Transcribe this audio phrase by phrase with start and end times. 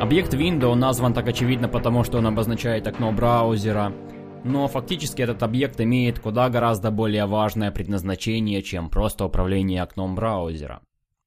[0.00, 3.92] Объект Window назван так очевидно потому, что он обозначает окно браузера,
[4.44, 10.80] но фактически этот объект имеет куда гораздо более важное предназначение, чем просто управление окном браузера.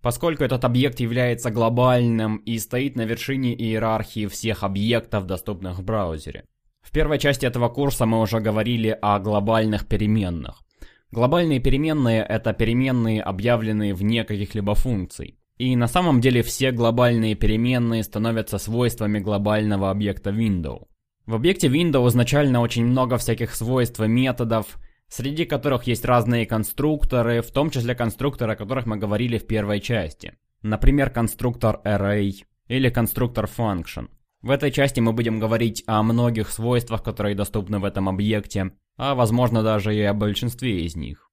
[0.00, 6.44] Поскольку этот объект является глобальным и стоит на вершине иерархии всех объектов, доступных в браузере.
[6.80, 10.62] В первой части этого курса мы уже говорили о глобальных переменных.
[11.10, 15.36] Глобальные переменные— это переменные, объявленные вне каких-либо функций.
[15.58, 20.86] И на самом деле все глобальные переменные становятся свойствами глобального объекта window.
[21.26, 27.42] В объекте window изначально очень много всяких свойств и методов, среди которых есть разные конструкторы,
[27.42, 30.34] в том числе конструкторы, о которых мы говорили в первой части.
[30.62, 32.32] Например, конструктор array
[32.68, 34.08] или конструктор function.
[34.40, 39.14] В этой части мы будем говорить о многих свойствах, которые доступны в этом объекте, а
[39.14, 41.31] возможно даже и о большинстве из них.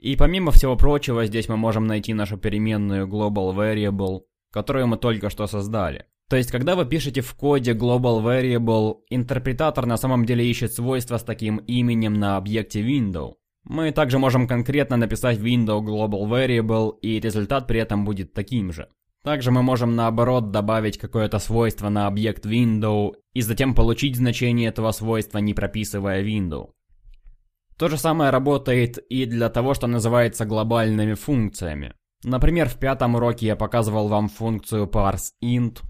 [0.00, 4.20] И помимо всего прочего, здесь мы можем найти нашу переменную global variable,
[4.52, 6.04] которую мы только что создали.
[6.28, 11.18] То есть, когда вы пишете в коде global variable, интерпретатор на самом деле ищет свойства
[11.18, 13.34] с таким именем на объекте window.
[13.64, 18.88] Мы также можем конкретно написать window global variable, и результат при этом будет таким же.
[19.22, 24.92] Также мы можем наоборот добавить какое-то свойство на объект window, и затем получить значение этого
[24.92, 26.70] свойства, не прописывая window.
[27.78, 31.94] То же самое работает и для того, что называется глобальными функциями.
[32.24, 35.80] Например, в пятом уроке я показывал вам функцию parseInt.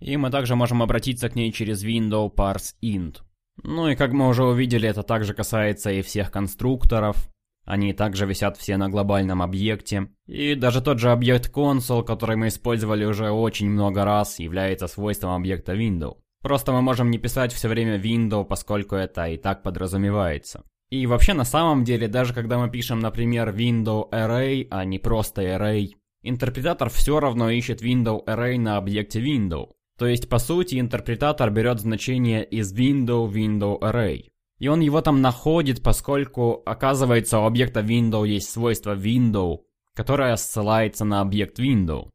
[0.00, 3.18] И мы также можем обратиться к ней через window parseInt.
[3.62, 7.30] Ну и как мы уже увидели, это также касается и всех конструкторов.
[7.64, 10.08] Они также висят все на глобальном объекте.
[10.26, 15.30] И даже тот же объект console, который мы использовали уже очень много раз, является свойством
[15.30, 16.18] объекта window.
[16.44, 20.62] Просто мы можем не писать все время window, поскольку это и так подразумевается.
[20.90, 25.40] И вообще на самом деле, даже когда мы пишем, например, window array, а не просто
[25.42, 25.92] array,
[26.22, 29.70] интерпретатор все равно ищет window array на объекте window.
[29.98, 34.24] То есть, по сути, интерпретатор берет значение из window window array.
[34.58, 39.60] И он его там находит, поскольку, оказывается, у объекта window есть свойство window,
[39.94, 42.10] которое ссылается на объект window.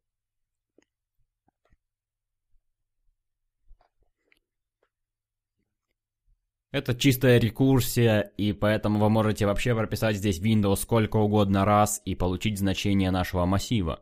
[6.71, 12.13] Это чистая рекурсия, и поэтому вы можете вообще прописать здесь Windows сколько угодно раз и
[12.13, 14.01] получить значение нашего массива.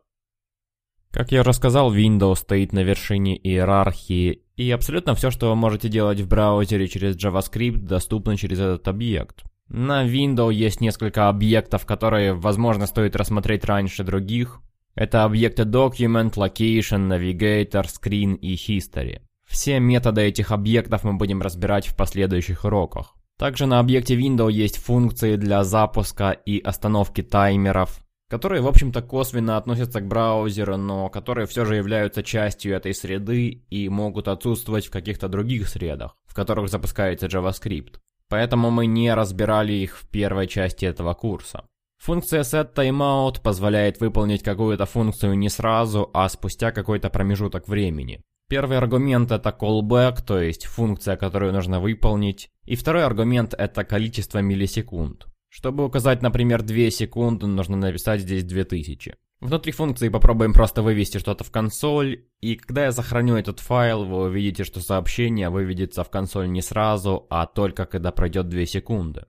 [1.10, 5.88] Как я уже сказал, Windows стоит на вершине иерархии, и абсолютно все, что вы можете
[5.88, 9.44] делать в браузере через JavaScript, доступно через этот объект.
[9.68, 14.60] На Windows есть несколько объектов, которые, возможно, стоит рассмотреть раньше других.
[14.94, 19.22] Это объекты Document, Location, Navigator, Screen и History.
[19.48, 23.14] Все методы этих объектов мы будем разбирать в последующих уроках.
[23.38, 29.56] Также на объекте Windows есть функции для запуска и остановки таймеров, которые, в общем-то, косвенно
[29.56, 34.90] относятся к браузеру, но которые все же являются частью этой среды и могут отсутствовать в
[34.90, 37.94] каких-то других средах, в которых запускается JavaScript.
[38.28, 41.64] Поэтому мы не разбирали их в первой части этого курса.
[41.98, 48.20] Функция setTimeout позволяет выполнить какую-то функцию не сразу, а спустя какой-то промежуток времени.
[48.48, 52.50] Первый аргумент это callback, то есть функция, которую нужно выполнить.
[52.64, 55.26] И второй аргумент это количество миллисекунд.
[55.50, 59.16] Чтобы указать, например, 2 секунды, нужно написать здесь 2000.
[59.40, 64.24] Внутри функции попробуем просто вывести что-то в консоль, и когда я сохраню этот файл, вы
[64.24, 69.26] увидите, что сообщение выведется в консоль не сразу, а только когда пройдет 2 секунды.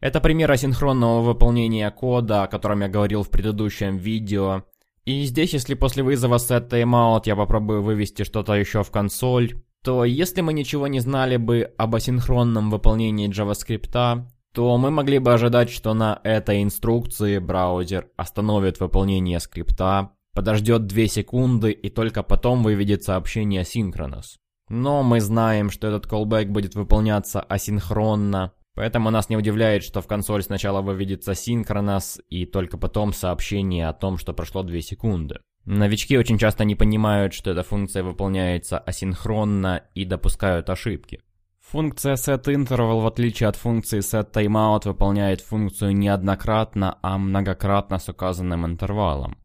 [0.00, 4.64] Это пример асинхронного выполнения кода, о котором я говорил в предыдущем видео,
[5.04, 10.04] и здесь, если после вызова set timeout я попробую вывести что-то еще в консоль, то
[10.04, 15.68] если мы ничего не знали бы об асинхронном выполнении JavaScript, то мы могли бы ожидать,
[15.68, 23.02] что на этой инструкции браузер остановит выполнение скрипта, подождет 2 секунды и только потом выведет
[23.02, 24.36] сообщение asynchronous.
[24.70, 30.06] Но мы знаем, что этот callback будет выполняться асинхронно, Поэтому нас не удивляет, что в
[30.06, 35.38] консоль сначала выведется синхронос и только потом сообщение о том, что прошло 2 секунды.
[35.64, 41.20] Новички очень часто не понимают, что эта функция выполняется асинхронно и допускают ошибки.
[41.60, 49.38] Функция setInterval, в отличие от функции setTimeout, выполняет функцию неоднократно, а многократно с указанным интервалом.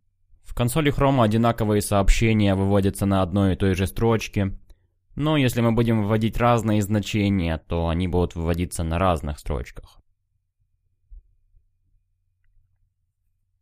[0.43, 4.57] В консоли Chrome одинаковые сообщения выводятся на одной и той же строчке,
[5.15, 9.99] но если мы будем вводить разные значения, то они будут выводиться на разных строчках.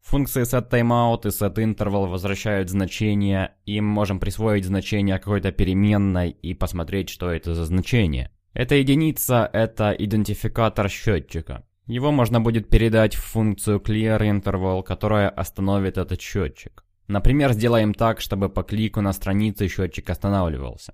[0.01, 7.09] Функции setTimeout и setInterval возвращают значения, и мы можем присвоить значение какой-то переменной и посмотреть,
[7.09, 8.31] что это за значение.
[8.53, 11.65] Эта единица– это идентификатор счетчика.
[11.87, 16.85] Его можно будет передать в функцию clearInterval, которая остановит этот счетчик.
[17.07, 20.93] Например, сделаем так, чтобы по клику на странице счетчик останавливался.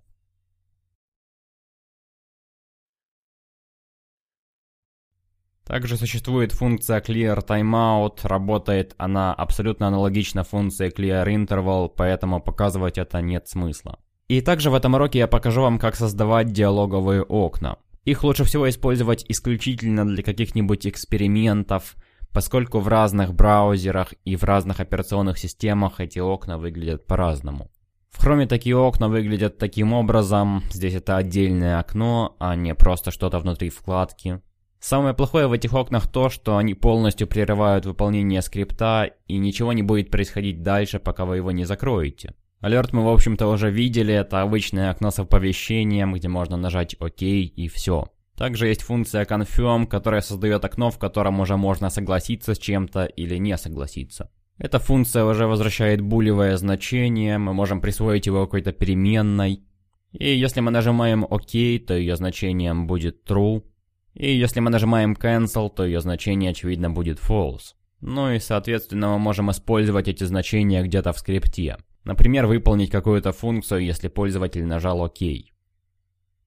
[5.66, 13.22] Также существует функция Clear Timeout, работает она абсолютно аналогично функции Clear Interval, поэтому показывать это
[13.22, 14.00] нет смысла.
[14.28, 17.78] И также в этом уроке я покажу вам, как создавать диалоговые окна.
[18.04, 21.96] Их лучше всего использовать исключительно для каких-нибудь экспериментов,
[22.34, 27.72] поскольку в разных браузерах и в разных операционных системах эти окна выглядят по-разному.
[28.10, 33.40] В Chrome такие окна выглядят таким образом, здесь это отдельное окно, а не просто что-то
[33.40, 34.42] внутри вкладки.
[34.84, 39.82] Самое плохое в этих окнах то, что они полностью прерывают выполнение скрипта и ничего не
[39.82, 42.34] будет происходить дальше, пока вы его не закроете.
[42.60, 47.22] Алерт мы, в общем-то, уже видели, это обычное окно с оповещением, где можно нажать ОК
[47.22, 48.10] и все.
[48.36, 53.38] Также есть функция Confirm, которая создает окно, в котором уже можно согласиться с чем-то или
[53.38, 54.32] не согласиться.
[54.58, 59.64] Эта функция уже возвращает булевое значение, мы можем присвоить его какой-то переменной.
[60.12, 61.52] И если мы нажимаем ОК,
[61.88, 63.64] то ее значением будет True.
[64.14, 67.74] И если мы нажимаем Cancel, то ее значение очевидно будет False.
[68.02, 71.78] Ну и соответственно мы можем использовать эти значения где-то в скрипте.
[72.04, 75.22] Например, выполнить какую-то функцию, если пользователь нажал ОК.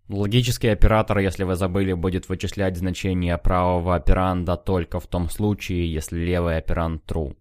[0.08, 6.18] Логический оператор, если вы забыли, будет вычислять значение правого операнда только в том случае, если
[6.18, 7.34] левый операнд true.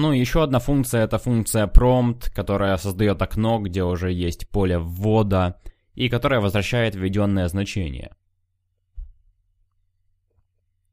[0.00, 5.60] Ну, еще одна функция это функция prompt, которая создает окно, где уже есть поле ввода,
[5.96, 8.14] и которая возвращает введенное значение.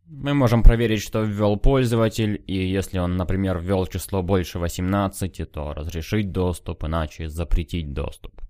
[0.07, 5.73] Мы можем проверить, что ввел пользователь, и если он, например, ввел число больше 18, то
[5.73, 8.41] разрешить доступ, иначе запретить доступ.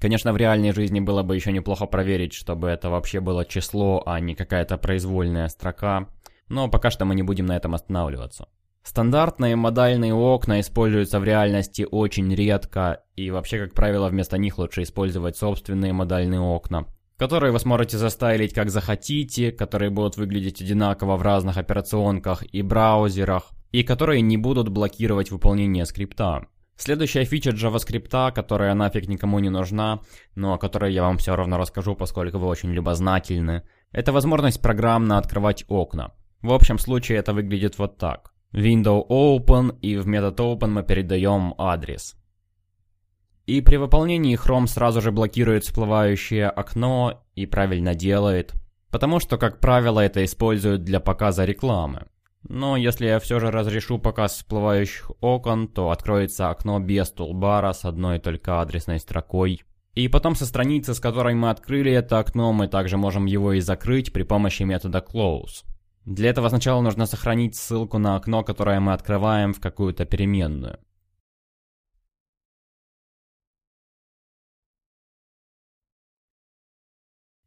[0.00, 4.20] Конечно, в реальной жизни было бы еще неплохо проверить, чтобы это вообще было число, а
[4.20, 6.08] не какая-то произвольная строка,
[6.48, 8.48] но пока что мы не будем на этом останавливаться.
[8.84, 14.82] Стандартные модальные окна используются в реальности очень редко, и вообще, как правило, вместо них лучше
[14.82, 16.86] использовать собственные модальные окна,
[17.18, 23.50] которые вы сможете застайлить как захотите, которые будут выглядеть одинаково в разных операционках и браузерах,
[23.72, 26.46] и которые не будут блокировать выполнение скрипта.
[26.78, 29.98] Следующая фича JavaScript, которая нафиг никому не нужна,
[30.36, 35.18] но о которой я вам все равно расскажу, поскольку вы очень любознательны, это возможность программно
[35.18, 36.12] открывать окна.
[36.40, 38.32] В общем случае это выглядит вот так.
[38.52, 42.16] Window Open и в метод Open мы передаем адрес.
[43.46, 48.54] И при выполнении Chrome сразу же блокирует всплывающее окно и правильно делает,
[48.90, 52.06] потому что, как правило, это используют для показа рекламы.
[52.42, 57.84] Но если я все же разрешу показ всплывающих окон, то откроется окно без тулбара с
[57.84, 59.62] одной только адресной строкой.
[59.94, 63.60] И потом со страницы, с которой мы открыли это окно, мы также можем его и
[63.60, 65.64] закрыть при помощи метода close.
[66.04, 70.78] Для этого сначала нужно сохранить ссылку на окно, которое мы открываем в какую-то переменную.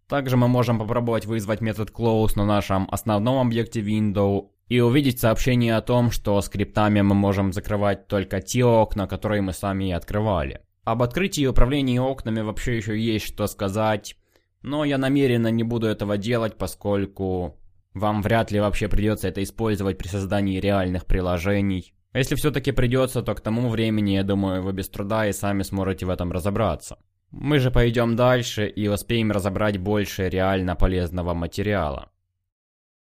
[0.07, 5.75] Также мы можем попробовать вызвать метод close на нашем основном объекте window и увидеть сообщение
[5.75, 10.61] о том, что скриптами мы можем закрывать только те окна, которые мы сами и открывали.
[10.85, 14.15] Об открытии и управлении окнами вообще еще есть что сказать,
[14.61, 17.59] но я намеренно не буду этого делать, поскольку
[17.93, 21.93] вам вряд ли вообще придется это использовать при создании реальных приложений.
[22.13, 26.05] Если все-таки придется, то к тому времени, я думаю, вы без труда и сами сможете
[26.05, 26.97] в этом разобраться.
[27.29, 32.10] Мы же пойдем дальше и успеем разобрать больше реально полезного материала.